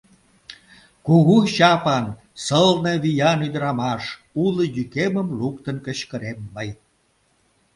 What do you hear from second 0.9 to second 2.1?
—Кугу чапан,